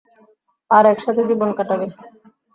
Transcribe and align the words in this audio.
আর 0.71 0.83
একসাথে 0.93 1.21
জীবন 1.29 1.49
কাটাবে। 1.57 1.87